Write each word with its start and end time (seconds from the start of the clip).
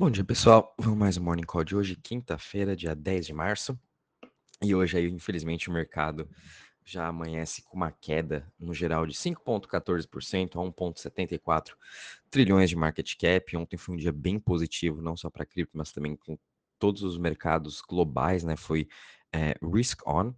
Bom 0.00 0.10
dia, 0.10 0.24
pessoal. 0.24 0.74
Vamos 0.78 0.98
mais 0.98 1.18
um 1.18 1.22
Morning 1.22 1.42
Call 1.42 1.62
de 1.62 1.76
hoje, 1.76 1.94
quinta-feira, 1.94 2.74
dia 2.74 2.94
10 2.94 3.26
de 3.26 3.34
março. 3.34 3.78
E 4.62 4.74
hoje 4.74 4.96
aí, 4.96 5.06
infelizmente, 5.06 5.68
o 5.68 5.72
mercado 5.74 6.26
já 6.82 7.06
amanhece 7.06 7.62
com 7.62 7.76
uma 7.76 7.92
queda 7.92 8.50
no 8.58 8.72
geral 8.72 9.06
de 9.06 9.12
5,14% 9.12 10.56
a 10.56 10.72
1,74 10.72 11.74
trilhões 12.30 12.70
de 12.70 12.76
market 12.76 13.14
cap. 13.14 13.54
Ontem 13.58 13.76
foi 13.76 13.94
um 13.94 13.98
dia 13.98 14.10
bem 14.10 14.40
positivo, 14.40 15.02
não 15.02 15.18
só 15.18 15.28
para 15.28 15.44
cripto, 15.44 15.76
mas 15.76 15.92
também 15.92 16.16
com 16.16 16.38
todos 16.78 17.02
os 17.02 17.18
mercados 17.18 17.82
globais, 17.82 18.42
né? 18.42 18.56
Foi 18.56 18.88
é, 19.30 19.54
risk 19.62 20.00
on. 20.08 20.32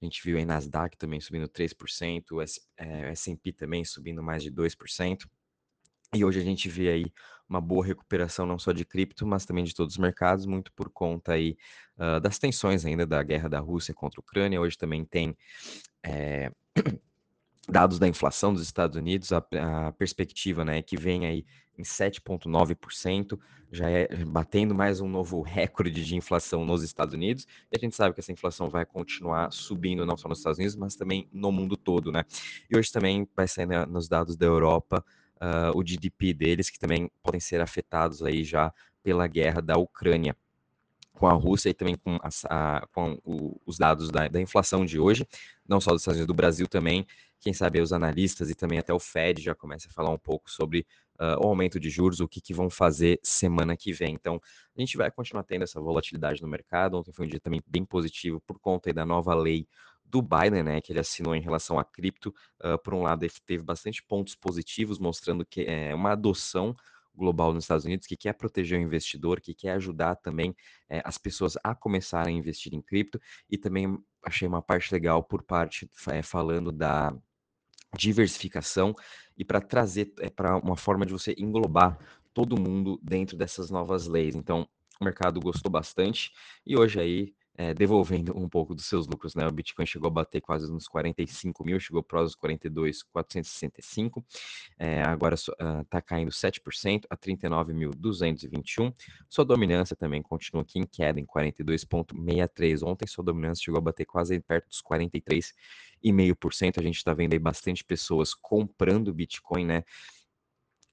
A 0.00 0.04
gente 0.06 0.22
viu 0.24 0.38
aí 0.38 0.46
Nasdaq 0.46 0.96
também 0.96 1.20
subindo 1.20 1.46
3%, 1.46 2.30
o 2.32 2.40
S&P 2.40 3.50
é, 3.50 3.52
também 3.52 3.84
subindo 3.84 4.22
mais 4.22 4.42
de 4.42 4.50
2%. 4.50 5.28
E 6.14 6.24
hoje 6.24 6.40
a 6.40 6.44
gente 6.44 6.68
vê 6.68 6.88
aí 6.88 7.12
uma 7.52 7.60
boa 7.60 7.84
recuperação 7.84 8.46
não 8.46 8.58
só 8.58 8.72
de 8.72 8.84
cripto, 8.84 9.26
mas 9.26 9.44
também 9.44 9.62
de 9.62 9.74
todos 9.74 9.94
os 9.94 9.98
mercados, 9.98 10.46
muito 10.46 10.72
por 10.72 10.88
conta 10.88 11.34
aí 11.34 11.56
uh, 11.98 12.18
das 12.18 12.38
tensões 12.38 12.86
ainda 12.86 13.06
da 13.06 13.22
guerra 13.22 13.48
da 13.48 13.60
Rússia 13.60 13.92
contra 13.92 14.20
a 14.20 14.22
Ucrânia. 14.22 14.60
Hoje 14.60 14.78
também 14.78 15.04
tem 15.04 15.36
é, 16.02 16.50
dados 17.68 17.98
da 17.98 18.08
inflação 18.08 18.54
dos 18.54 18.62
Estados 18.62 18.96
Unidos, 18.96 19.32
a, 19.32 19.44
a 19.86 19.92
perspectiva 19.92 20.64
né, 20.64 20.80
que 20.80 20.96
vem 20.96 21.26
aí 21.26 21.44
em 21.76 21.82
7,9%, 21.82 23.38
já 23.70 23.88
é 23.88 24.06
batendo 24.24 24.74
mais 24.74 25.00
um 25.00 25.08
novo 25.08 25.40
recorde 25.40 26.04
de 26.04 26.14
inflação 26.14 26.64
nos 26.64 26.82
Estados 26.82 27.14
Unidos, 27.14 27.46
e 27.70 27.76
a 27.76 27.78
gente 27.78 27.96
sabe 27.96 28.14
que 28.14 28.20
essa 28.20 28.32
inflação 28.32 28.68
vai 28.68 28.84
continuar 28.84 29.50
subindo 29.52 30.04
não 30.04 30.16
só 30.16 30.28
nos 30.28 30.38
Estados 30.38 30.58
Unidos, 30.58 30.76
mas 30.76 30.96
também 30.96 31.28
no 31.32 31.50
mundo 31.50 31.76
todo, 31.76 32.12
né? 32.12 32.24
E 32.70 32.76
hoje 32.76 32.92
também 32.92 33.26
vai 33.34 33.48
sair 33.48 33.66
né, 33.66 33.86
nos 33.86 34.08
dados 34.08 34.36
da 34.36 34.44
Europa 34.44 35.02
uh, 35.42 35.76
o 35.76 35.82
GDP 35.82 36.32
deles, 36.32 36.70
que 36.70 36.78
também 36.78 37.10
podem 37.22 37.40
ser 37.40 37.60
afetados 37.60 38.22
aí 38.22 38.44
já 38.44 38.72
pela 39.02 39.26
guerra 39.26 39.60
da 39.60 39.76
Ucrânia 39.76 40.36
com 41.12 41.26
a 41.26 41.32
Rússia 41.32 41.68
e 41.68 41.74
também 41.74 41.96
com, 41.96 42.18
a, 42.48 42.86
com 42.92 43.18
o, 43.24 43.60
os 43.66 43.76
dados 43.76 44.10
da, 44.10 44.28
da, 44.28 44.40
inflação 44.40 44.84
de 44.84 44.98
hoje, 44.98 45.26
não 45.68 45.80
só 45.80 45.90
dos 45.90 46.02
Estados 46.02 46.18
Unidos, 46.18 46.26
do 46.26 46.36
Brasil 46.36 46.66
também. 46.66 47.06
Quem 47.40 47.52
sabe 47.52 47.80
os 47.80 47.92
analistas 47.92 48.50
e 48.50 48.54
também 48.54 48.78
até 48.78 48.94
o 48.94 49.00
Fed 49.00 49.42
já 49.42 49.54
começa 49.54 49.88
a 49.88 49.92
falar 49.92 50.10
um 50.10 50.18
pouco 50.18 50.50
sobre 50.50 50.86
uh, 51.20 51.44
o 51.44 51.48
aumento 51.48 51.78
de 51.78 51.90
juros, 51.90 52.20
o 52.20 52.28
que, 52.28 52.40
que 52.40 52.54
vão 52.54 52.70
fazer 52.70 53.18
semana 53.22 53.76
que 53.76 53.92
vem. 53.92 54.14
Então, 54.14 54.40
a 54.76 54.80
gente 54.80 54.96
vai 54.96 55.10
continuar 55.10 55.42
tendo 55.42 55.62
essa 55.62 55.80
volatilidade 55.80 56.40
no 56.40 56.48
mercado. 56.48 56.96
Ontem 56.96 57.12
foi 57.12 57.26
um 57.26 57.28
dia 57.28 57.40
também 57.40 57.60
bem 57.66 57.84
positivo 57.84 58.40
por 58.40 58.58
conta 58.60 58.92
da 58.92 59.04
nova 59.04 59.34
lei 59.34 59.66
do 60.12 60.20
Biden, 60.20 60.62
né, 60.62 60.80
que 60.82 60.92
ele 60.92 61.00
assinou 61.00 61.34
em 61.34 61.40
relação 61.40 61.78
a 61.78 61.84
cripto. 61.84 62.34
Uh, 62.62 62.78
por 62.84 62.92
um 62.92 63.00
lado, 63.00 63.26
teve 63.46 63.62
bastante 63.62 64.02
pontos 64.02 64.34
positivos, 64.34 64.98
mostrando 64.98 65.44
que 65.44 65.62
é 65.62 65.94
uma 65.94 66.12
adoção 66.12 66.76
global 67.14 67.54
nos 67.54 67.64
Estados 67.64 67.86
Unidos 67.86 68.06
que 68.06 68.16
quer 68.16 68.34
proteger 68.34 68.78
o 68.78 68.82
investidor, 68.82 69.40
que 69.40 69.54
quer 69.54 69.72
ajudar 69.72 70.16
também 70.16 70.54
é, 70.88 71.00
as 71.02 71.16
pessoas 71.16 71.56
a 71.64 71.74
começarem 71.74 72.36
a 72.36 72.38
investir 72.38 72.74
em 72.74 72.82
cripto. 72.82 73.18
E 73.48 73.56
também 73.56 73.98
achei 74.22 74.46
uma 74.46 74.60
parte 74.60 74.92
legal 74.92 75.22
por 75.22 75.42
parte 75.42 75.88
é, 76.08 76.22
falando 76.22 76.70
da 76.70 77.14
diversificação 77.96 78.94
e 79.36 79.44
para 79.46 79.62
trazer 79.62 80.12
é, 80.20 80.28
para 80.28 80.58
uma 80.58 80.76
forma 80.76 81.06
de 81.06 81.12
você 81.12 81.34
englobar 81.38 81.98
todo 82.34 82.60
mundo 82.60 83.00
dentro 83.02 83.34
dessas 83.36 83.70
novas 83.70 84.06
leis. 84.06 84.34
Então, 84.34 84.68
o 85.00 85.04
mercado 85.04 85.40
gostou 85.40 85.72
bastante 85.72 86.30
e 86.66 86.76
hoje 86.76 87.00
aí 87.00 87.34
é, 87.56 87.74
devolvendo 87.74 88.36
um 88.36 88.48
pouco 88.48 88.74
dos 88.74 88.86
seus 88.86 89.06
lucros, 89.06 89.34
né? 89.34 89.46
O 89.46 89.52
Bitcoin 89.52 89.84
chegou 89.84 90.08
a 90.08 90.10
bater 90.10 90.40
quase 90.40 90.70
nos 90.70 90.88
45 90.88 91.64
mil, 91.64 91.78
chegou 91.78 92.02
para 92.02 92.22
os 92.22 92.34
42,465, 92.34 94.24
é, 94.78 95.02
agora 95.02 95.34
está 95.34 95.98
uh, 95.98 96.02
caindo 96.04 96.30
7% 96.30 97.04
a 97.10 97.16
39.221. 97.16 98.94
Sua 99.28 99.44
dominância 99.44 99.94
também 99.94 100.22
continua 100.22 100.62
aqui 100.62 100.78
em 100.78 100.86
queda 100.86 101.20
em 101.20 101.26
42,63. 101.26 102.86
Ontem 102.86 103.06
sua 103.06 103.24
dominância 103.24 103.64
chegou 103.64 103.78
a 103.78 103.82
bater 103.82 104.06
quase 104.06 104.40
perto 104.40 104.68
dos 104.68 104.82
43,5%. 104.82 106.78
A 106.78 106.82
gente 106.82 106.96
está 106.96 107.12
vendo 107.12 107.34
aí 107.34 107.38
bastante 107.38 107.84
pessoas 107.84 108.32
comprando 108.34 109.12
Bitcoin, 109.12 109.66
né? 109.66 109.84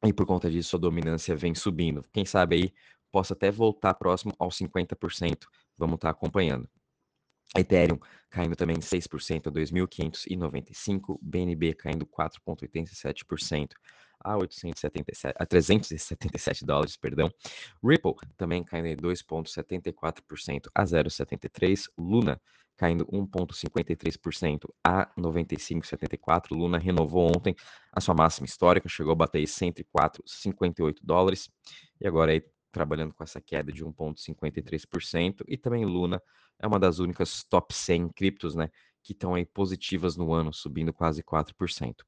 E 0.03 0.13
por 0.13 0.25
conta 0.25 0.49
disso, 0.49 0.77
a 0.77 0.79
dominância 0.79 1.35
vem 1.35 1.53
subindo. 1.53 2.05
Quem 2.13 2.25
sabe 2.25 2.55
aí 2.55 2.73
possa 3.11 3.33
até 3.33 3.51
voltar 3.51 3.93
próximo 3.95 4.33
aos 4.39 4.57
50%. 4.57 5.45
Vamos 5.79 5.95
estar 5.95 6.09
tá 6.09 6.11
acompanhando. 6.11 6.69
Ethereum 7.57 7.97
caindo 8.29 8.55
também 8.55 8.77
6% 8.77 9.47
a 9.47 9.51
2.595, 9.51 11.17
BNB 11.21 11.73
caindo 11.73 12.05
4,87% 12.05 13.71
a 14.23 14.37
877 14.37 15.35
a 15.39 15.45
377 15.45 16.65
dólares, 16.65 16.97
perdão. 16.97 17.31
Ripple 17.83 18.13
também 18.37 18.63
caindo 18.63 19.01
2,74% 19.01 20.69
a 20.75 20.83
0,73, 20.83 21.85
Luna 21.97 22.39
caindo 22.77 23.05
1,53% 23.07 24.69
a 24.83 25.07
95,74. 25.17 26.51
Luna 26.51 26.77
renovou 26.77 27.27
ontem 27.27 27.55
a 27.91 27.99
sua 27.99 28.13
máxima 28.13 28.45
histórica, 28.45 28.87
chegou 28.87 29.11
a 29.11 29.15
bater 29.15 29.43
104,58 29.43 30.95
dólares 31.01 31.49
e 31.99 32.07
agora 32.07 32.31
aí 32.31 32.41
trabalhando 32.71 33.13
com 33.13 33.23
essa 33.23 33.41
queda 33.41 33.71
de 33.71 33.83
1,53%, 33.83 35.43
e 35.47 35.57
também 35.57 35.85
Luna 35.85 36.21
é 36.59 36.67
uma 36.67 36.79
das 36.79 36.99
únicas 36.99 37.43
top 37.43 37.73
100 37.73 38.09
criptos, 38.09 38.53
né, 38.55 38.69
que 39.01 39.13
estão 39.13 39.33
aí 39.33 39.45
positivas 39.45 40.17
no 40.17 40.33
ano, 40.33 40.53
subindo 40.53 40.93
quase 40.93 41.23
4%. 41.23 42.03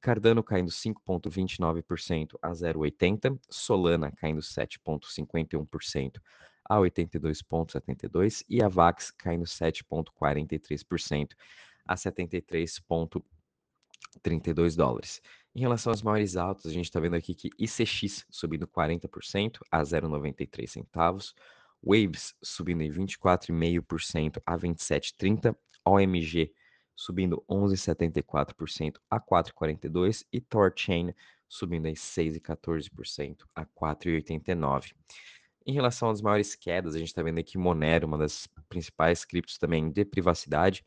Cardano 0.00 0.42
caindo 0.42 0.70
5,29% 0.70 2.38
a 2.42 2.50
0,80%, 2.50 3.40
Solana 3.48 4.12
caindo 4.12 4.42
7,51% 4.42 6.20
a 6.68 6.76
82,72% 6.76 8.44
e 8.48 8.62
a 8.62 8.68
VAX 8.68 9.10
caindo 9.10 9.46
7,43% 9.46 11.30
a 11.86 11.94
73,32 11.94 14.76
dólares. 14.76 15.22
Em 15.54 15.60
relação 15.60 15.92
às 15.92 16.02
maiores 16.02 16.36
altas, 16.36 16.66
a 16.66 16.74
gente 16.74 16.86
está 16.86 16.98
vendo 16.98 17.14
aqui 17.14 17.32
que 17.32 17.50
ICX 17.58 18.26
subindo 18.28 18.66
40% 18.66 19.60
a 19.70 19.82
0,93 19.82 20.66
centavos, 20.66 21.34
Waves 21.80 22.34
subindo 22.42 22.82
em 22.82 22.90
24,5% 22.90 24.42
a 24.44 24.58
27,30, 24.58 25.56
OMG 25.84 26.52
subindo 26.96 27.44
11,74% 27.48 28.96
a 29.10 29.20
4,42 29.20 30.24
e 30.32 30.40
Torchain 30.40 31.14
subindo 31.48 31.86
em 31.86 31.94
6,14% 31.94 33.44
a 33.54 33.64
4,89. 33.64 34.92
Em 35.66 35.72
relação 35.72 36.10
às 36.10 36.20
maiores 36.20 36.54
quedas, 36.54 36.94
a 36.94 36.98
gente 36.98 37.08
está 37.08 37.22
vendo 37.22 37.38
aqui 37.38 37.56
Monero, 37.56 38.06
uma 38.06 38.18
das 38.18 38.48
principais 38.68 39.24
criptos 39.24 39.56
também 39.56 39.90
de 39.90 40.04
privacidade, 40.04 40.84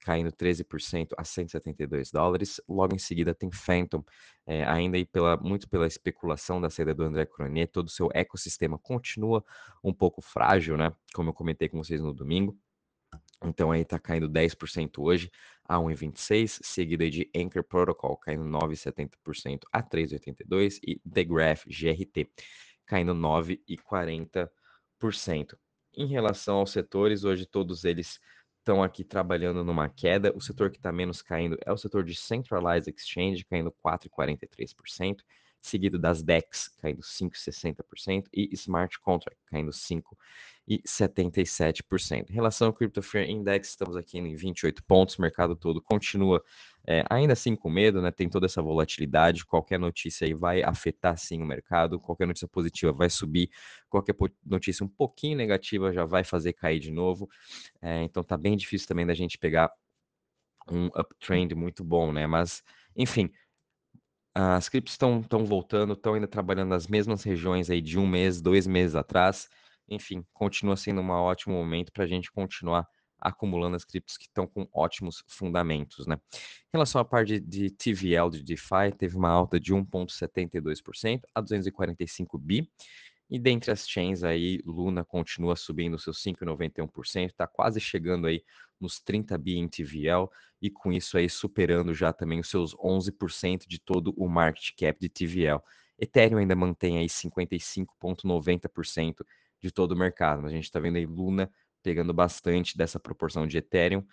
caindo 0.00 0.32
13% 0.32 1.10
a 1.16 1.24
172 1.24 2.10
dólares. 2.10 2.60
Logo 2.68 2.94
em 2.94 2.98
seguida 2.98 3.34
tem 3.34 3.50
Phantom, 3.52 4.02
é, 4.46 4.64
ainda 4.64 4.96
aí 4.96 5.04
pela, 5.04 5.36
muito 5.36 5.68
pela 5.68 5.86
especulação 5.86 6.60
da 6.60 6.70
saída 6.70 6.94
do 6.94 7.04
André 7.04 7.26
Cronier, 7.26 7.68
todo 7.68 7.86
o 7.86 7.90
seu 7.90 8.08
ecossistema 8.12 8.78
continua 8.78 9.44
um 9.84 9.92
pouco 9.92 10.20
frágil, 10.20 10.76
né? 10.76 10.92
Como 11.14 11.30
eu 11.30 11.34
comentei 11.34 11.68
com 11.68 11.78
vocês 11.78 12.00
no 12.00 12.14
domingo. 12.14 12.58
Então 13.42 13.70
aí 13.70 13.84
tá 13.84 13.98
caindo 13.98 14.28
10% 14.28 14.98
hoje 14.98 15.30
a 15.64 15.76
1,26, 15.76 16.60
seguida 16.62 17.08
de 17.08 17.30
Anchor 17.34 17.64
Protocol 17.64 18.16
caindo 18.16 18.44
9,70% 18.44 19.60
a 19.72 19.82
3,82 19.82 20.78
e 20.82 21.00
The 21.08 21.24
Graph 21.24 21.64
GRT 21.66 22.30
caindo 22.86 23.14
9,40%. 23.14 25.56
Em 25.96 26.06
relação 26.06 26.58
aos 26.58 26.70
setores, 26.70 27.24
hoje 27.24 27.46
todos 27.46 27.84
eles 27.84 28.20
estão 28.60 28.82
aqui 28.82 29.02
trabalhando 29.02 29.64
numa 29.64 29.88
queda. 29.88 30.30
O 30.36 30.40
setor 30.40 30.70
que 30.70 30.76
está 30.76 30.92
menos 30.92 31.22
caindo 31.22 31.58
é 31.64 31.72
o 31.72 31.76
setor 31.76 32.04
de 32.04 32.14
Centralized 32.14 32.94
Exchange, 32.94 33.44
caindo 33.44 33.74
4,43%, 33.84 35.22
seguido 35.60 35.98
das 35.98 36.22
DEX, 36.22 36.68
caindo 36.80 37.02
5,60%, 37.02 38.28
e 38.32 38.48
Smart 38.52 39.00
Contract, 39.00 39.40
caindo 39.46 39.72
5,77%. 39.72 42.30
Em 42.30 42.32
relação 42.32 42.68
ao 42.68 42.72
Crypto 42.72 43.02
Fear 43.02 43.28
Index, 43.28 43.70
estamos 43.70 43.96
aqui 43.96 44.18
em 44.18 44.36
28 44.36 44.84
pontos, 44.84 45.18
o 45.18 45.22
mercado 45.22 45.56
todo 45.56 45.82
continua 45.82 46.40
é, 46.86 47.04
ainda 47.10 47.32
assim 47.34 47.54
com 47.54 47.70
medo, 47.70 48.00
né? 48.00 48.10
Tem 48.10 48.28
toda 48.28 48.46
essa 48.46 48.62
volatilidade, 48.62 49.44
qualquer 49.44 49.78
notícia 49.78 50.26
aí 50.26 50.34
vai 50.34 50.62
afetar 50.62 51.16
sim 51.18 51.42
o 51.42 51.46
mercado, 51.46 52.00
qualquer 52.00 52.26
notícia 52.26 52.48
positiva 52.48 52.92
vai 52.92 53.10
subir, 53.10 53.50
qualquer 53.88 54.14
notícia 54.44 54.84
um 54.84 54.88
pouquinho 54.88 55.36
negativa 55.36 55.92
já 55.92 56.04
vai 56.04 56.24
fazer 56.24 56.52
cair 56.52 56.80
de 56.80 56.90
novo. 56.90 57.28
É, 57.82 58.02
então 58.02 58.22
tá 58.22 58.36
bem 58.36 58.56
difícil 58.56 58.88
também 58.88 59.06
da 59.06 59.14
gente 59.14 59.38
pegar 59.38 59.70
um 60.70 60.86
uptrend 60.86 61.54
muito 61.54 61.84
bom, 61.84 62.12
né? 62.12 62.26
Mas, 62.26 62.62
enfim, 62.96 63.30
as 64.34 64.68
criptos 64.68 64.94
estão 64.94 65.44
voltando, 65.44 65.92
estão 65.94 66.14
ainda 66.14 66.28
trabalhando 66.28 66.70
nas 66.70 66.86
mesmas 66.86 67.22
regiões 67.22 67.68
aí 67.70 67.80
de 67.80 67.98
um 67.98 68.06
mês, 68.06 68.40
dois 68.40 68.66
meses 68.66 68.94
atrás. 68.94 69.48
Enfim, 69.88 70.24
continua 70.32 70.76
sendo 70.76 71.00
um 71.00 71.10
ótimo 71.10 71.54
momento 71.54 71.92
para 71.92 72.04
a 72.04 72.06
gente 72.06 72.30
continuar 72.30 72.86
acumulando 73.20 73.76
as 73.76 73.84
criptos 73.84 74.16
que 74.16 74.24
estão 74.24 74.46
com 74.46 74.66
ótimos 74.72 75.22
fundamentos, 75.28 76.06
né? 76.06 76.18
Em 76.32 76.74
relação 76.74 77.00
à 77.00 77.04
parte 77.04 77.38
de 77.38 77.70
TVL 77.70 78.30
de 78.30 78.42
DeFi, 78.42 78.92
teve 78.96 79.16
uma 79.16 79.28
alta 79.28 79.60
de 79.60 79.74
1,72% 79.74 81.20
a 81.34 81.40
245 81.40 82.38
bi. 82.38 82.70
E 83.28 83.38
dentre 83.38 83.70
as 83.70 83.88
chains 83.88 84.24
aí, 84.24 84.60
Luna 84.66 85.04
continua 85.04 85.54
subindo 85.54 85.98
seus 85.98 86.20
5,91%, 86.20 87.26
está 87.26 87.46
quase 87.46 87.78
chegando 87.78 88.26
aí 88.26 88.42
nos 88.80 88.98
30 88.98 89.38
bi 89.38 89.56
em 89.56 89.68
TVL 89.68 90.28
e 90.60 90.68
com 90.68 90.92
isso 90.92 91.16
aí 91.16 91.28
superando 91.28 91.94
já 91.94 92.12
também 92.12 92.40
os 92.40 92.50
seus 92.50 92.74
11% 92.74 93.68
de 93.68 93.78
todo 93.78 94.12
o 94.16 94.28
market 94.28 94.74
cap 94.76 94.98
de 94.98 95.08
TVL. 95.08 95.60
Ethereum 95.98 96.38
ainda 96.38 96.56
mantém 96.56 96.98
aí 96.98 97.06
55,90% 97.06 99.24
de 99.62 99.70
todo 99.70 99.92
o 99.92 99.96
mercado, 99.96 100.42
mas 100.42 100.50
a 100.50 100.54
gente 100.54 100.64
está 100.64 100.80
vendo 100.80 100.96
aí 100.96 101.06
Luna 101.06 101.48
pegando 101.82 102.12
bastante 102.12 102.76
dessa 102.76 103.00
proporção 103.00 103.46
de 103.46 103.58
Ethereum 103.58 104.04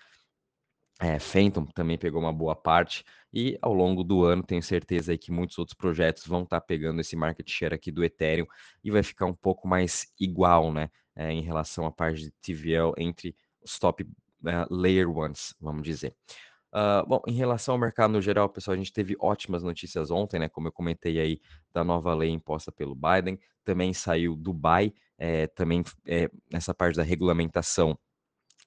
é, 0.99 1.19
Phantom 1.19 1.65
também 1.65 1.97
pegou 1.97 2.19
uma 2.19 2.33
boa 2.33 2.55
parte 2.55 3.03
e 3.31 3.57
ao 3.61 3.73
longo 3.73 4.03
do 4.03 4.23
ano 4.23 4.41
tenho 4.41 4.63
certeza 4.63 5.11
aí 5.11 5.17
que 5.17 5.31
muitos 5.31 5.57
outros 5.59 5.75
projetos 5.77 6.25
vão 6.25 6.43
estar 6.43 6.59
tá 6.59 6.65
pegando 6.65 6.99
esse 6.99 7.15
market 7.15 7.47
share 7.49 7.75
aqui 7.75 7.91
do 7.91 8.03
Ethereum 8.03 8.47
e 8.83 8.89
vai 8.89 9.03
ficar 9.03 9.27
um 9.27 9.33
pouco 9.33 9.67
mais 9.67 10.11
igual, 10.19 10.73
né, 10.73 10.89
é, 11.15 11.31
em 11.31 11.41
relação 11.41 11.85
à 11.85 11.91
parte 11.91 12.21
de 12.21 12.31
TVL 12.41 12.93
entre 12.97 13.35
os 13.63 13.77
top 13.77 14.03
uh, 14.03 14.07
layer 14.75 15.09
ones, 15.09 15.53
vamos 15.59 15.83
dizer. 15.83 16.15
Uh, 16.73 17.05
bom, 17.07 17.21
em 17.27 17.33
relação 17.33 17.75
ao 17.75 17.79
mercado 17.79 18.11
no 18.11 18.21
geral, 18.21 18.49
pessoal, 18.49 18.73
a 18.73 18.77
gente 18.77 18.91
teve 18.91 19.15
ótimas 19.19 19.63
notícias 19.63 20.11
ontem, 20.11 20.39
né? 20.39 20.49
Como 20.49 20.67
eu 20.67 20.71
comentei 20.71 21.19
aí 21.19 21.39
da 21.73 21.83
nova 21.83 22.13
lei 22.13 22.29
imposta 22.29 22.71
pelo 22.71 22.95
Biden, 22.95 23.39
também 23.63 23.93
saiu 23.93 24.35
Dubai, 24.35 24.93
é, 25.17 25.47
também 25.47 25.83
é, 26.05 26.29
nessa 26.51 26.73
parte 26.73 26.95
da 26.95 27.03
regulamentação 27.03 27.97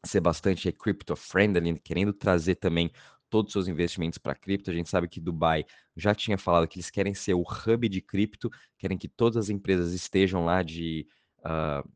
ser 0.05 0.21
bastante 0.21 0.71
crypto-friendly, 0.73 1.79
querendo 1.81 2.13
trazer 2.13 2.57
também 2.57 2.91
todos 3.29 3.51
os 3.51 3.53
seus 3.53 3.69
investimentos 3.69 4.19
para 4.19 4.35
cripto. 4.35 4.71
A 4.71 4.75
gente 4.75 4.89
sabe 4.89 5.09
que 5.09 5.21
Dubai 5.21 5.65
já 5.97 6.15
tinha 6.15 6.37
falado 6.37 6.67
que 6.67 6.79
eles 6.79 6.91
querem 6.91 7.15
ser 7.15 7.35
o 7.35 7.43
hub 7.43 7.89
de 7.89 8.01
cripto, 8.01 8.51
querem 8.79 8.99
que 8.99 9.09
todas 9.09 9.37
as 9.37 9.49
empresas 9.51 9.93
estejam 9.93 10.45
lá 10.45 10.63
de, 10.63 11.07
uh, 11.41 11.89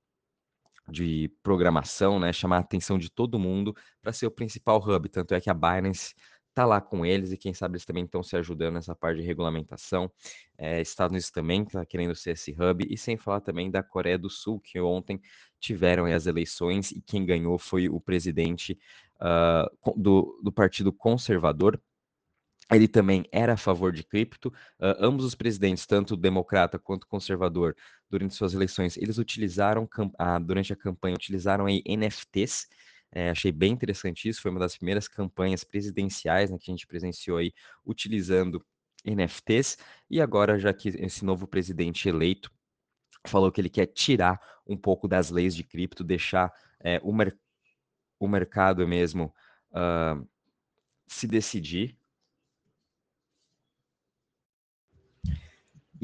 de 0.89 1.33
programação, 1.43 2.21
né? 2.21 2.33
Chamar 2.33 2.59
a 2.59 2.61
atenção 2.61 2.99
de 2.99 3.11
todo 3.11 3.39
mundo 3.39 3.75
para 4.01 4.12
ser 4.12 4.27
o 4.27 4.31
principal 4.31 4.79
hub. 4.79 5.09
Tanto 5.09 5.35
é 5.35 5.41
que 5.41 5.51
a 5.51 5.55
Binance 5.55 6.15
tá 6.55 6.65
lá 6.65 6.81
com 6.81 7.05
eles 7.05 7.33
e 7.33 7.37
quem 7.37 7.53
sabe 7.53 7.75
eles 7.75 7.85
também 7.85 8.05
estão 8.05 8.23
se 8.23 8.37
ajudando 8.37 8.75
nessa 8.75 8.95
parte 8.95 9.21
de 9.21 9.27
regulamentação. 9.27 10.11
É, 10.56 10.81
Estados 10.81 11.12
Unidos 11.12 11.31
também 11.31 11.62
está 11.62 11.85
querendo 11.85 12.15
ser 12.15 12.33
esse 12.33 12.53
hub, 12.53 12.87
e 12.89 12.97
sem 12.97 13.17
falar 13.17 13.41
também 13.41 13.71
da 13.71 13.83
Coreia 13.83 14.17
do 14.17 14.31
Sul, 14.31 14.61
que 14.61 14.81
ontem 14.81 15.21
tiveram 15.59 16.06
as 16.06 16.27
eleições 16.27 16.93
e 16.93 17.01
quem 17.01 17.27
ganhou 17.27 17.59
foi 17.59 17.89
o 17.89 18.01
presidente 18.01 18.79
uh, 19.17 19.95
do, 20.01 20.41
do 20.43 20.53
Partido 20.53 20.93
Conservador, 20.93 21.81
ele 22.71 22.89
também 22.89 23.25
era 23.31 23.55
a 23.55 23.56
favor 23.56 23.93
de 23.93 24.03
cripto. 24.03 24.49
Uh, 24.79 24.97
ambos 24.99 25.25
os 25.25 25.35
presidentes, 25.35 25.87
tanto 25.87 26.17
democrata 26.17 26.79
quanto 26.79 27.06
conservador, 27.06 27.77
durante 28.09 28.35
suas 28.35 28.55
eleições, 28.55 28.97
eles 28.97 29.19
utilizaram, 29.19 29.85
uh, 29.85 30.41
durante 30.45 30.73
a 30.73 30.77
campanha, 30.77 31.17
utilizaram 31.17 31.67
aí 31.67 31.83
NFTs, 31.87 32.69
é, 33.14 33.31
achei 33.31 33.52
bem 33.52 33.72
interessante 33.72 34.28
isso. 34.28 34.43
Foi 34.43 34.50
uma 34.50 34.58
das 34.58 34.76
primeiras 34.76 35.06
campanhas 35.06 35.62
presidenciais 35.62 36.50
né, 36.50 36.58
que 36.61 36.69
a 36.69 36.75
gente 36.75 36.87
presenciou 36.87 37.38
aí 37.38 37.52
utilizando 37.87 38.64
NFTs. 39.05 39.78
E 40.11 40.20
agora, 40.20 40.58
já 40.58 40.75
que 40.75 40.88
esse 40.88 41.25
novo 41.25 41.46
presidente 41.46 42.08
eleito 42.08 42.50
falou 43.25 43.52
que 43.52 43.61
ele 43.61 43.70
quer 43.70 43.87
tirar 43.87 44.40
um 44.66 44.76
pouco 44.76 45.06
das 45.06 45.31
leis 45.31 45.55
de 45.55 45.62
cripto, 45.62 46.02
deixar 46.02 46.52
é, 46.81 47.00
o, 47.05 47.12
mer 47.12 47.38
o 48.19 48.26
mercado 48.26 48.87
mesmo 48.87 49.32
uh, 49.70 50.26
se 51.06 51.28
decidir 51.28 51.96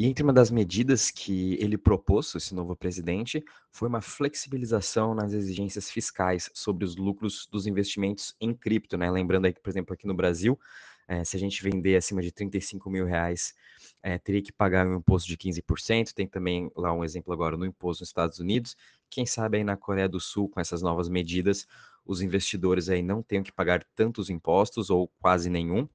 E 0.01 0.07
entre 0.07 0.25
uma 0.25 0.33
das 0.33 0.51
medidas 0.51 1.11
que 1.11 1.59
ele 1.61 1.77
propôs, 1.77 2.35
esse 2.35 2.55
novo 2.55 2.75
presidente, 2.75 3.45
foi 3.71 3.87
uma 3.87 4.01
flexibilização 4.01 5.15
nas 5.15 5.35
exigências 5.35 5.91
fiscais 5.91 6.51
sobre 6.55 6.87
os 6.87 6.97
lucros 6.97 7.47
dos 7.53 7.67
investimentos 7.67 8.35
em 8.41 8.55
cripto, 8.55 8.97
né? 8.97 9.11
Lembrando 9.11 9.45
aí 9.45 9.53
que, 9.53 9.61
por 9.61 9.69
exemplo, 9.69 9.93
aqui 9.93 10.07
no 10.07 10.15
Brasil, 10.15 10.59
é, 11.07 11.23
se 11.23 11.37
a 11.37 11.39
gente 11.39 11.63
vender 11.63 11.97
acima 11.97 12.23
de 12.23 12.33
35 12.33 12.89
mil 12.89 13.05
reais, 13.05 13.53
é, 14.03 14.17
teria 14.17 14.41
que 14.41 14.51
pagar 14.51 14.87
um 14.87 14.97
imposto 14.97 15.29
de 15.29 15.37
15%. 15.37 16.15
Tem 16.15 16.27
também 16.27 16.73
lá 16.75 16.95
um 16.95 17.05
exemplo 17.05 17.31
agora 17.35 17.55
no 17.59 17.67
imposto 17.67 18.01
nos 18.01 18.09
Estados 18.09 18.39
Unidos. 18.39 18.79
Quem 19.11 19.27
sabe 19.27 19.59
aí 19.59 19.65
na 19.65 19.77
Coreia 19.77 20.09
do 20.09 20.19
Sul, 20.19 20.49
com 20.49 20.61
essas 20.61 20.81
novas 20.81 21.11
medidas, 21.11 21.67
os 22.07 22.23
investidores 22.23 22.89
aí 22.89 23.03
não 23.03 23.23
tenham 23.23 23.45
que 23.45 23.53
pagar 23.53 23.85
tantos 23.95 24.31
impostos 24.31 24.89
ou 24.89 25.09
quase 25.21 25.51
nenhum, 25.51 25.87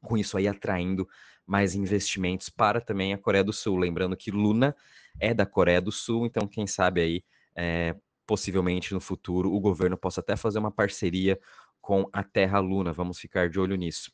com 0.00 0.16
isso 0.16 0.38
aí 0.38 0.48
atraindo 0.48 1.06
mais 1.46 1.74
investimentos 1.74 2.48
para 2.48 2.80
também 2.80 3.12
a 3.12 3.18
Coreia 3.18 3.44
do 3.44 3.52
Sul. 3.52 3.76
Lembrando 3.76 4.16
que 4.16 4.30
Luna 4.30 4.74
é 5.20 5.32
da 5.34 5.46
Coreia 5.46 5.80
do 5.80 5.92
Sul, 5.92 6.26
então 6.26 6.46
quem 6.46 6.66
sabe 6.66 7.00
aí, 7.00 7.24
é, 7.56 7.94
possivelmente 8.26 8.94
no 8.94 9.00
futuro, 9.00 9.52
o 9.52 9.60
governo 9.60 9.96
possa 9.96 10.20
até 10.20 10.36
fazer 10.36 10.58
uma 10.58 10.70
parceria 10.70 11.38
com 11.80 12.08
a 12.12 12.22
Terra 12.22 12.58
Luna. 12.58 12.92
Vamos 12.92 13.18
ficar 13.18 13.48
de 13.48 13.60
olho 13.60 13.76
nisso. 13.76 14.10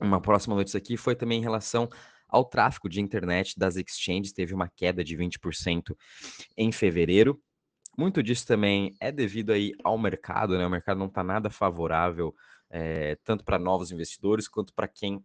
Uma 0.00 0.20
próxima 0.20 0.54
notícia 0.54 0.78
aqui 0.78 0.96
foi 0.96 1.14
também 1.14 1.38
em 1.38 1.42
relação 1.42 1.88
ao 2.28 2.44
tráfego 2.44 2.88
de 2.88 3.00
internet 3.00 3.58
das 3.58 3.76
exchanges, 3.76 4.32
teve 4.32 4.52
uma 4.52 4.68
queda 4.68 5.02
de 5.02 5.16
20% 5.16 5.96
em 6.56 6.70
fevereiro. 6.70 7.40
Muito 7.96 8.22
disso 8.22 8.46
também 8.46 8.94
é 9.00 9.10
devido 9.10 9.50
aí 9.50 9.72
ao 9.82 9.98
mercado, 9.98 10.56
né? 10.56 10.66
O 10.66 10.70
mercado 10.70 10.98
não 10.98 11.06
está 11.06 11.24
nada 11.24 11.50
favorável, 11.50 12.34
é, 12.70 13.16
tanto 13.24 13.44
para 13.44 13.58
novos 13.58 13.90
investidores 13.90 14.46
quanto 14.46 14.72
para 14.74 14.86
quem 14.86 15.24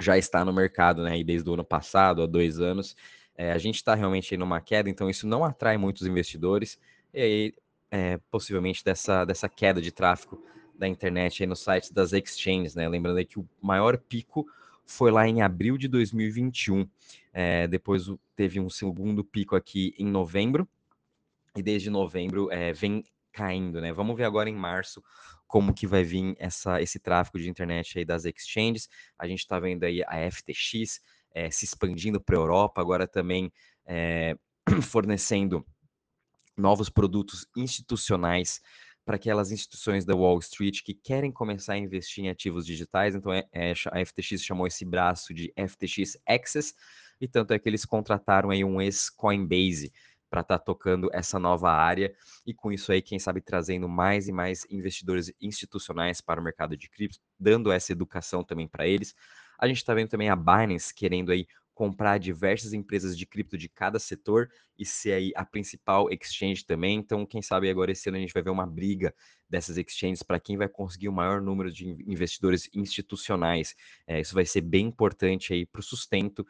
já 0.00 0.16
está 0.16 0.44
no 0.44 0.52
mercado, 0.52 1.02
né? 1.02 1.18
E 1.18 1.24
desde 1.24 1.48
o 1.48 1.54
ano 1.54 1.64
passado, 1.64 2.22
há 2.22 2.26
dois 2.26 2.60
anos, 2.60 2.96
é, 3.36 3.52
a 3.52 3.58
gente 3.58 3.76
está 3.76 3.94
realmente 3.94 4.34
aí 4.34 4.38
numa 4.38 4.60
queda, 4.60 4.88
então 4.88 5.08
isso 5.08 5.26
não 5.26 5.44
atrai 5.44 5.76
muitos 5.76 6.06
investidores, 6.06 6.78
e 7.12 7.20
aí, 7.20 7.54
é, 7.90 8.18
possivelmente 8.30 8.84
dessa, 8.84 9.24
dessa 9.24 9.48
queda 9.48 9.80
de 9.80 9.90
tráfego 9.90 10.42
da 10.78 10.86
internet 10.86 11.42
aí 11.42 11.46
nos 11.46 11.60
sites 11.60 11.90
das 11.90 12.12
exchanges, 12.12 12.74
né? 12.74 12.88
Lembrando 12.88 13.24
que 13.24 13.38
o 13.38 13.48
maior 13.60 13.98
pico 13.98 14.46
foi 14.86 15.10
lá 15.10 15.26
em 15.26 15.42
abril 15.42 15.76
de 15.76 15.88
2021. 15.88 16.88
É, 17.32 17.66
depois 17.66 18.10
teve 18.34 18.58
um 18.60 18.70
segundo 18.70 19.24
pico 19.24 19.56
aqui 19.56 19.94
em 19.98 20.06
novembro, 20.06 20.68
e 21.56 21.62
desde 21.62 21.90
novembro 21.90 22.50
é, 22.52 22.72
vem 22.72 23.04
caindo, 23.32 23.80
né? 23.80 23.92
Vamos 23.92 24.16
ver 24.16 24.24
agora 24.24 24.48
em 24.48 24.54
março 24.54 25.02
como 25.48 25.74
que 25.74 25.86
vai 25.86 26.04
vir 26.04 26.36
essa, 26.38 26.80
esse 26.80 27.00
tráfego 27.00 27.38
de 27.38 27.48
internet 27.48 27.98
aí 27.98 28.04
das 28.04 28.24
exchanges. 28.24 28.88
A 29.18 29.26
gente 29.26 29.40
está 29.40 29.58
vendo 29.58 29.82
aí 29.82 30.04
a 30.04 30.30
FTX 30.30 31.00
é, 31.32 31.50
se 31.50 31.64
expandindo 31.64 32.20
para 32.20 32.36
a 32.36 32.38
Europa, 32.38 32.80
agora 32.80 33.08
também 33.08 33.50
é, 33.86 34.36
fornecendo 34.82 35.66
novos 36.56 36.90
produtos 36.90 37.46
institucionais 37.56 38.60
para 39.04 39.16
aquelas 39.16 39.50
instituições 39.50 40.04
da 40.04 40.14
Wall 40.14 40.38
Street 40.38 40.82
que 40.82 40.92
querem 40.92 41.32
começar 41.32 41.72
a 41.72 41.78
investir 41.78 42.24
em 42.24 42.28
ativos 42.28 42.66
digitais. 42.66 43.14
Então, 43.14 43.32
é, 43.32 43.48
é, 43.52 43.72
a 43.90 44.04
FTX 44.04 44.44
chamou 44.44 44.66
esse 44.66 44.84
braço 44.84 45.32
de 45.32 45.50
FTX 45.56 46.18
Access, 46.26 46.74
e 47.18 47.26
tanto 47.26 47.54
é 47.54 47.58
que 47.58 47.66
eles 47.66 47.86
contrataram 47.86 48.50
aí 48.50 48.62
um 48.62 48.82
ex-Coinbase 48.82 49.92
para 50.30 50.42
estar 50.42 50.58
tá 50.58 50.64
tocando 50.64 51.08
essa 51.12 51.38
nova 51.38 51.70
área 51.70 52.14
e 52.46 52.54
com 52.54 52.72
isso 52.72 52.92
aí, 52.92 53.00
quem 53.02 53.18
sabe, 53.18 53.40
trazendo 53.40 53.88
mais 53.88 54.28
e 54.28 54.32
mais 54.32 54.66
investidores 54.70 55.32
institucionais 55.40 56.20
para 56.20 56.40
o 56.40 56.44
mercado 56.44 56.76
de 56.76 56.88
cripto, 56.88 57.18
dando 57.38 57.72
essa 57.72 57.92
educação 57.92 58.44
também 58.44 58.68
para 58.68 58.86
eles. 58.86 59.14
A 59.58 59.66
gente 59.66 59.78
está 59.78 59.94
vendo 59.94 60.08
também 60.08 60.28
a 60.28 60.36
Binance 60.36 60.94
querendo 60.94 61.32
aí 61.32 61.46
comprar 61.78 62.18
diversas 62.18 62.72
empresas 62.72 63.16
de 63.16 63.24
cripto 63.24 63.56
de 63.56 63.68
cada 63.68 64.00
setor 64.00 64.50
e 64.76 64.84
ser 64.84 65.12
aí 65.12 65.32
a 65.36 65.44
principal 65.44 66.08
exchange 66.10 66.66
também. 66.66 66.98
Então, 66.98 67.24
quem 67.24 67.40
sabe 67.40 67.70
agora 67.70 67.92
esse 67.92 68.08
ano 68.08 68.18
a 68.18 68.20
gente 68.20 68.34
vai 68.34 68.42
ver 68.42 68.50
uma 68.50 68.66
briga 68.66 69.14
dessas 69.48 69.78
exchanges 69.78 70.24
para 70.24 70.40
quem 70.40 70.56
vai 70.56 70.68
conseguir 70.68 71.08
o 71.08 71.12
maior 71.12 71.40
número 71.40 71.70
de 71.70 71.86
investidores 72.04 72.68
institucionais. 72.74 73.76
É, 74.08 74.20
isso 74.20 74.34
vai 74.34 74.44
ser 74.44 74.62
bem 74.62 74.86
importante 74.86 75.52
aí 75.52 75.64
para 75.64 75.78
o 75.78 75.84
sustento 75.84 76.44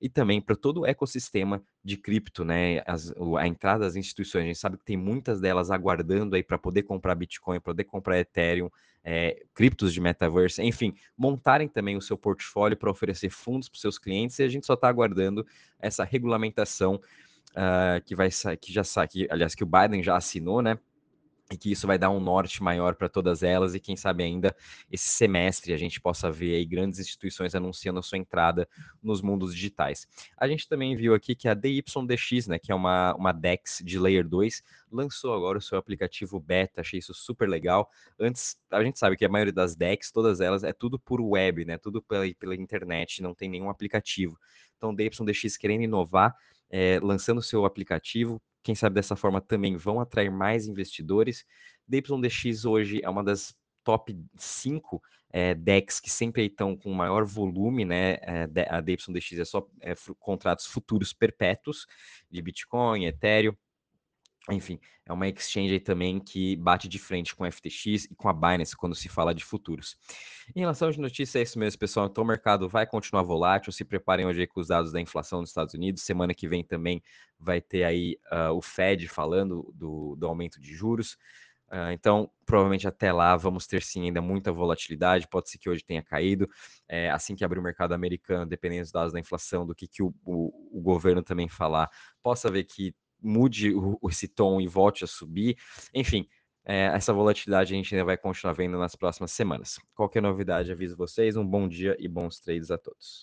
e 0.00 0.08
também 0.08 0.40
para 0.40 0.56
todo 0.56 0.80
o 0.80 0.86
ecossistema 0.86 1.62
de 1.84 1.96
cripto, 1.96 2.44
né? 2.44 2.82
As, 2.86 3.12
a 3.38 3.46
entrada 3.46 3.84
das 3.84 3.96
instituições, 3.96 4.44
a 4.44 4.46
gente 4.46 4.58
sabe 4.58 4.78
que 4.78 4.84
tem 4.84 4.96
muitas 4.96 5.40
delas 5.40 5.70
aguardando 5.70 6.36
aí 6.36 6.42
para 6.42 6.58
poder 6.58 6.84
comprar 6.84 7.14
Bitcoin, 7.14 7.60
poder 7.60 7.84
comprar 7.84 8.18
Ethereum, 8.18 8.70
é, 9.04 9.44
criptos 9.54 9.92
de 9.92 10.00
metaverse, 10.00 10.62
enfim, 10.62 10.94
montarem 11.16 11.68
também 11.68 11.96
o 11.96 12.02
seu 12.02 12.16
portfólio 12.16 12.76
para 12.76 12.90
oferecer 12.90 13.30
fundos 13.30 13.68
para 13.68 13.80
seus 13.80 13.98
clientes 13.98 14.38
e 14.38 14.42
a 14.42 14.48
gente 14.48 14.66
só 14.66 14.74
está 14.74 14.88
aguardando 14.88 15.46
essa 15.78 16.04
regulamentação 16.04 17.00
uh, 17.50 18.02
que 18.04 18.14
vai 18.14 18.28
que 18.60 18.72
já 18.72 18.82
que, 19.06 19.26
aliás, 19.30 19.54
que 19.54 19.64
o 19.64 19.66
Biden 19.66 20.02
já 20.02 20.16
assinou, 20.16 20.62
né? 20.62 20.78
E 21.50 21.56
que 21.56 21.72
isso 21.72 21.86
vai 21.86 21.98
dar 21.98 22.10
um 22.10 22.20
norte 22.20 22.62
maior 22.62 22.94
para 22.94 23.08
todas 23.08 23.42
elas 23.42 23.74
e 23.74 23.80
quem 23.80 23.96
sabe 23.96 24.22
ainda 24.22 24.54
esse 24.90 25.08
semestre 25.08 25.72
a 25.72 25.76
gente 25.76 26.00
possa 26.00 26.30
ver 26.30 26.64
grandes 26.66 27.00
instituições 27.00 27.54
anunciando 27.54 27.98
a 27.98 28.02
sua 28.02 28.18
entrada 28.18 28.68
nos 29.02 29.20
mundos 29.20 29.52
digitais. 29.52 30.06
A 30.36 30.46
gente 30.46 30.68
também 30.68 30.94
viu 30.94 31.12
aqui 31.12 31.34
que 31.34 31.48
a 31.48 31.54
DYDX, 31.54 32.46
né, 32.46 32.58
que 32.58 32.70
é 32.70 32.74
uma, 32.74 33.14
uma 33.16 33.32
DEX 33.32 33.82
de 33.84 33.98
Layer 33.98 34.26
2, 34.26 34.62
lançou 34.92 35.34
agora 35.34 35.58
o 35.58 35.60
seu 35.60 35.76
aplicativo 35.76 36.38
beta, 36.38 36.80
achei 36.80 37.00
isso 37.00 37.12
super 37.12 37.48
legal. 37.48 37.90
Antes, 38.18 38.56
a 38.70 38.82
gente 38.84 38.98
sabe 38.98 39.16
que 39.16 39.24
a 39.24 39.28
maioria 39.28 39.52
das 39.52 39.74
DEX, 39.74 40.12
todas 40.12 40.40
elas, 40.40 40.62
é 40.62 40.72
tudo 40.72 40.98
por 40.98 41.20
web, 41.20 41.64
né, 41.64 41.78
tudo 41.78 42.00
pela, 42.00 42.24
pela 42.38 42.54
internet, 42.54 43.22
não 43.22 43.34
tem 43.34 43.48
nenhum 43.48 43.68
aplicativo. 43.68 44.38
Então, 44.76 44.94
DYDX 44.94 45.56
querendo 45.56 45.82
inovar, 45.82 46.34
é, 46.70 47.00
lançando 47.00 47.42
seu 47.42 47.64
aplicativo. 47.64 48.40
Quem 48.62 48.74
sabe 48.74 48.94
dessa 48.94 49.16
forma 49.16 49.40
também 49.40 49.76
vão 49.76 50.00
atrair 50.00 50.30
mais 50.30 50.66
investidores. 50.66 51.44
DYDX 51.86 52.64
hoje 52.64 53.00
é 53.02 53.08
uma 53.08 53.24
das 53.24 53.54
top 53.82 54.16
5 54.36 55.02
é, 55.32 55.54
DEX 55.54 56.00
que 56.00 56.10
sempre 56.10 56.46
estão 56.46 56.76
com 56.76 56.92
maior 56.92 57.24
volume, 57.24 57.84
né? 57.84 58.18
É, 58.22 58.48
a 58.68 58.80
DYDX 58.80 59.38
é 59.38 59.44
só 59.44 59.66
é, 59.80 59.94
contratos 60.18 60.66
futuros 60.66 61.12
perpétuos 61.12 61.86
de 62.30 62.42
Bitcoin, 62.42 63.06
Ethereum. 63.06 63.54
Enfim, 64.48 64.80
é 65.04 65.12
uma 65.12 65.28
exchange 65.28 65.74
aí 65.74 65.80
também 65.80 66.18
que 66.18 66.56
bate 66.56 66.88
de 66.88 66.98
frente 66.98 67.36
com 67.36 67.44
a 67.44 67.50
FTX 67.50 68.06
e 68.06 68.14
com 68.16 68.28
a 68.28 68.32
Binance 68.32 68.74
quando 68.74 68.94
se 68.94 69.08
fala 69.08 69.34
de 69.34 69.44
futuros. 69.44 69.96
Em 70.56 70.60
relação 70.60 70.90
de 70.90 70.98
notícia, 70.98 71.38
é 71.38 71.42
isso 71.42 71.58
mesmo, 71.58 71.78
pessoal. 71.78 72.06
Então 72.06 72.24
o 72.24 72.26
mercado 72.26 72.68
vai 72.68 72.86
continuar 72.86 73.22
volátil. 73.22 73.70
Se 73.70 73.84
preparem 73.84 74.24
hoje 74.24 74.46
com 74.46 74.60
os 74.60 74.68
dados 74.68 74.92
da 74.92 75.00
inflação 75.00 75.40
dos 75.40 75.50
Estados 75.50 75.74
Unidos. 75.74 76.02
Semana 76.02 76.32
que 76.34 76.48
vem 76.48 76.64
também 76.64 77.02
vai 77.38 77.60
ter 77.60 77.84
aí 77.84 78.16
uh, 78.32 78.52
o 78.52 78.62
Fed 78.62 79.06
falando 79.08 79.72
do, 79.74 80.16
do 80.16 80.26
aumento 80.26 80.58
de 80.58 80.74
juros. 80.74 81.18
Uh, 81.70 81.92
então, 81.92 82.28
provavelmente 82.44 82.88
até 82.88 83.12
lá 83.12 83.36
vamos 83.36 83.64
ter 83.64 83.80
sim 83.82 84.06
ainda 84.06 84.22
muita 84.22 84.50
volatilidade. 84.50 85.28
Pode 85.28 85.50
ser 85.50 85.58
que 85.58 85.68
hoje 85.68 85.84
tenha 85.84 86.02
caído. 86.02 86.48
É, 86.88 87.10
assim 87.10 87.36
que 87.36 87.44
abrir 87.44 87.60
o 87.60 87.62
mercado 87.62 87.92
americano, 87.92 88.46
dependendo 88.46 88.82
dos 88.82 88.92
dados 88.92 89.12
da 89.12 89.20
inflação, 89.20 89.66
do 89.66 89.74
que, 89.74 89.86
que 89.86 90.02
o, 90.02 90.12
o, 90.24 90.78
o 90.78 90.80
governo 90.80 91.22
também 91.22 91.48
falar, 91.48 91.88
possa 92.22 92.50
ver 92.50 92.64
que 92.64 92.94
mude 93.22 93.74
o, 93.74 93.98
esse 94.08 94.28
tom 94.28 94.60
e 94.60 94.66
volte 94.66 95.04
a 95.04 95.06
subir. 95.06 95.56
Enfim, 95.94 96.28
é, 96.64 96.86
essa 96.94 97.12
volatilidade 97.12 97.72
a 97.72 97.76
gente 97.76 97.94
ainda 97.94 98.04
vai 98.04 98.16
continuar 98.16 98.52
vendo 98.52 98.78
nas 98.78 98.94
próximas 98.94 99.32
semanas. 99.32 99.78
Qualquer 99.94 100.22
novidade, 100.22 100.70
aviso 100.70 100.96
vocês. 100.96 101.36
Um 101.36 101.46
bom 101.46 101.66
dia 101.68 101.96
e 101.98 102.06
bons 102.06 102.38
trades 102.40 102.70
a 102.70 102.78
todos. 102.78 103.18